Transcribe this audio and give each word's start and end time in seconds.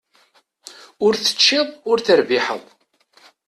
Ur 1.05 1.13
teččiḍ 1.15 1.67
ur 1.89 1.97
terbiḥeḍ. 2.05 2.63